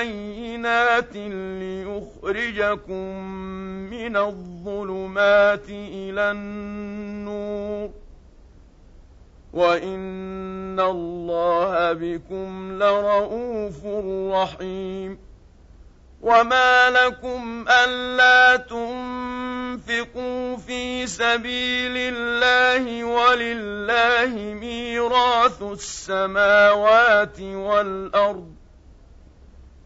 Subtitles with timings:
[0.00, 1.16] بينات
[1.60, 3.24] ليخرجكم
[3.90, 7.90] من الظلمات إلى النور
[9.52, 13.86] وان الله بكم لرءوف
[14.34, 15.18] رحيم
[16.22, 28.59] وما لكم الا تنفقوا في سبيل الله ولله ميراث السماوات والارض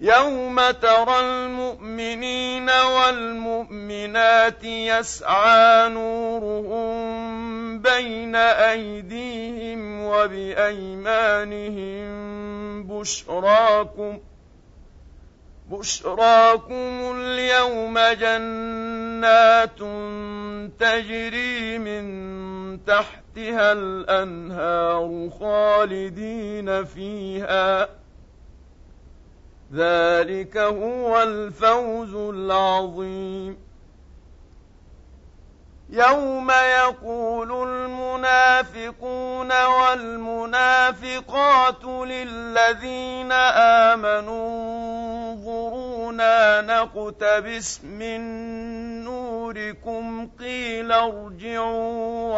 [0.00, 6.98] يوم ترى المؤمنين والمؤمنات يسعى نورهم
[7.78, 11.58] بين ايديهم وبايمانهم
[12.86, 14.18] بشراكم
[15.70, 19.78] بشراكم اليوم جنات
[20.80, 22.04] تجري من
[22.84, 27.88] تحتها الانهار خالدين فيها
[29.74, 33.68] ذلك هو الفوز العظيم.
[35.90, 43.32] يوم يقول المنافقون والمنافقات للذين
[43.92, 48.20] آمنوا انظرونا نقتبس من
[49.04, 52.34] نوركم قيل ارجعوا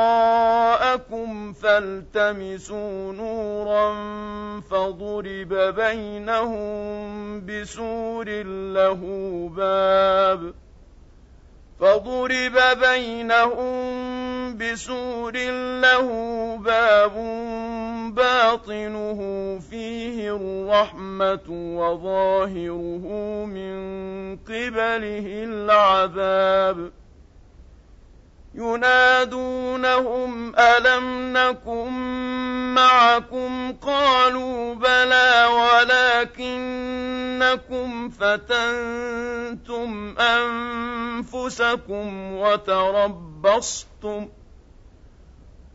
[0.00, 3.90] وراءكم فالتمسوا نورا
[4.60, 8.28] فضرب بينهم بسور
[8.74, 9.00] له
[9.56, 10.54] باب
[11.80, 13.80] فضرب بينهم
[14.56, 15.32] بسور
[15.80, 16.06] له
[16.56, 17.14] باب
[18.14, 19.18] باطنه
[19.70, 23.06] فيه الرحمة وظاهره
[23.44, 23.76] من
[24.36, 26.90] قبله العذاب
[28.60, 31.90] ينادونهم ألم نكن
[32.74, 35.46] معكم؟ قالوا بلى
[36.38, 44.28] ولكنكم فتنتم أنفسكم وتربصتم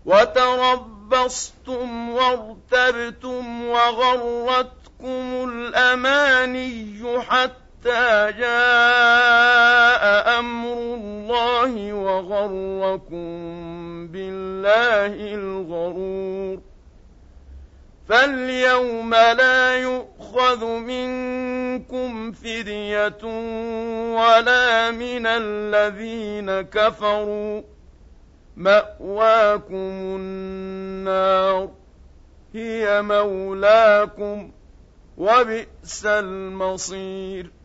[0.05, 10.03] وتربصتم وارتبتم وغرتكم الأماني حتى حتى جاء
[10.39, 13.27] أمر الله وغركم
[14.07, 16.61] بالله الغرور.
[18.09, 23.23] فاليوم لا يؤخذ منكم فدية
[24.15, 27.61] ولا من الذين كفروا.
[28.57, 31.69] مأواكم النار
[32.53, 34.51] هي مولاكم
[35.17, 37.64] وبئس المصير.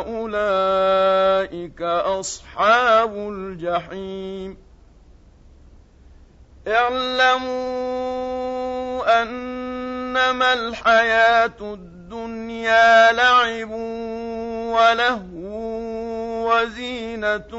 [2.21, 4.57] أصحاب الجحيم.
[6.67, 8.01] اعلموا
[9.21, 13.71] أنما الحياة الدنيا لعب
[14.75, 15.51] ولهو
[16.49, 17.53] وزينة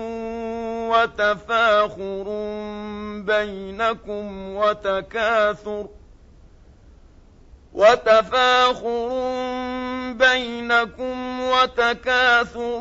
[0.91, 2.25] وتفاخر
[3.27, 5.87] بينكم وتكاثر
[7.73, 9.09] وتفاخر
[10.13, 12.81] بينكم وتكاثر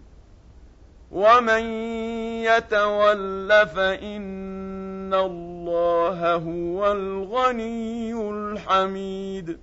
[1.11, 1.63] ومن
[2.43, 9.59] يتول فان الله هو الغني الحميد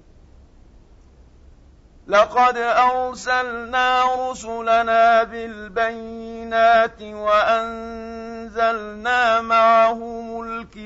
[2.09, 8.51] لقد ارسلنا رسلنا بالبينات وانزلنا
[9.41, 9.78] معهم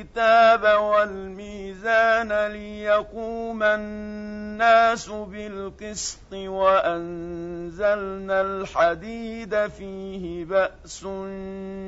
[0.03, 11.07] الكتاب والميزان ليقوم الناس بالقسط وأنزلنا الحديد فيه بأس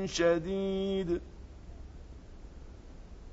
[0.05, 1.21] شديد.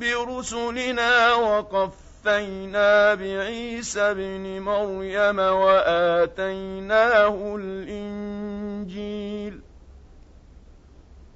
[0.00, 9.60] برسلنا وقفينا بعيسى ابن مريم وآتيناه الإنجيل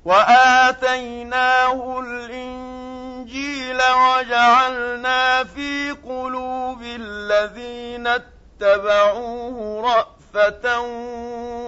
[0.04, 10.80] وآتيناه الإنجيل وجعلنا في قلوب الذين اتبعوه رأفة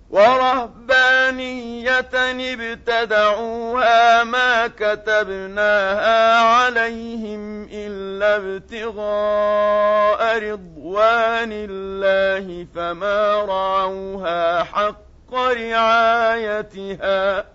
[0.09, 2.09] ورهبانية
[2.53, 17.45] ابتدعوها ما كتبناها عليهم إلا ابتغاء رضوان الله فما رعوها حق رعايتها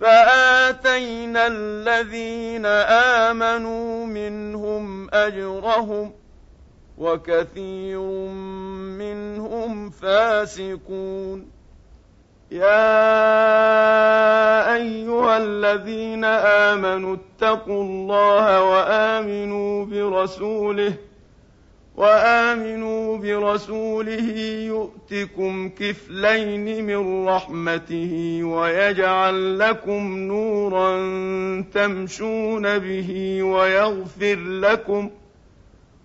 [0.00, 2.66] فآتينا الذين
[3.26, 6.19] آمنوا منهم أجرهم
[7.00, 8.00] وكثير
[8.98, 11.60] منهم فاسقون.
[12.50, 12.74] يا
[14.74, 20.94] أيها الذين آمنوا اتقوا الله وآمنوا برسوله
[21.96, 30.90] وآمنوا برسوله يؤتكم كفلين من رحمته ويجعل لكم نورا
[31.74, 35.19] تمشون به ويغفر لكم ۖ